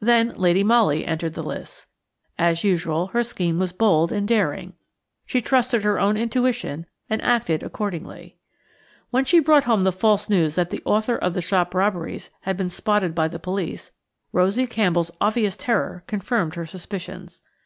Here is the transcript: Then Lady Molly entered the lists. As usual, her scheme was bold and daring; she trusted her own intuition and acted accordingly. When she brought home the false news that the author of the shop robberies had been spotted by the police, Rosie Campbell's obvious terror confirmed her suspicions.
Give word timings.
Then 0.00 0.34
Lady 0.36 0.62
Molly 0.62 1.06
entered 1.06 1.32
the 1.32 1.42
lists. 1.42 1.86
As 2.38 2.62
usual, 2.62 3.06
her 3.06 3.24
scheme 3.24 3.58
was 3.58 3.72
bold 3.72 4.12
and 4.12 4.28
daring; 4.28 4.74
she 5.24 5.40
trusted 5.40 5.82
her 5.82 5.98
own 5.98 6.18
intuition 6.18 6.84
and 7.08 7.22
acted 7.22 7.62
accordingly. 7.62 8.36
When 9.08 9.24
she 9.24 9.40
brought 9.40 9.64
home 9.64 9.80
the 9.84 9.90
false 9.90 10.28
news 10.28 10.56
that 10.56 10.68
the 10.68 10.82
author 10.84 11.16
of 11.16 11.32
the 11.32 11.40
shop 11.40 11.72
robberies 11.74 12.28
had 12.42 12.58
been 12.58 12.68
spotted 12.68 13.14
by 13.14 13.28
the 13.28 13.38
police, 13.38 13.92
Rosie 14.30 14.66
Campbell's 14.66 15.10
obvious 15.22 15.56
terror 15.56 16.04
confirmed 16.06 16.54
her 16.56 16.66
suspicions. 16.66 17.40